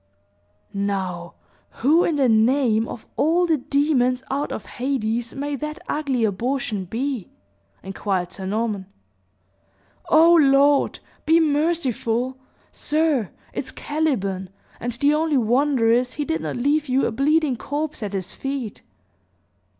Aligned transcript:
"Now, 0.73 1.35
who 1.85 2.03
in 2.03 2.15
the 2.15 2.27
name 2.27 2.87
of 2.87 3.05
all 3.17 3.45
the 3.45 3.57
demons 3.57 4.23
out 4.31 4.51
of 4.51 4.65
Hades 4.65 5.35
may 5.35 5.55
that 5.57 5.77
ugly 5.87 6.23
abortion 6.23 6.85
be?" 6.85 7.29
inquired 7.83 8.33
Sir 8.33 8.47
Norman. 8.47 8.87
"O 10.09 10.33
Lord! 10.33 11.01
be 11.27 11.39
merciful! 11.39 12.35
sir, 12.71 13.29
it's 13.53 13.69
Caliban; 13.69 14.49
and 14.79 14.91
the 14.93 15.13
only 15.13 15.37
wonder 15.37 15.91
is, 15.91 16.13
he 16.13 16.25
did 16.25 16.41
not 16.41 16.55
leave 16.55 16.89
you 16.89 17.05
a 17.05 17.11
bleeding 17.11 17.55
corpse 17.55 18.01
at 18.01 18.13
his 18.13 18.33
feet!" 18.33 18.81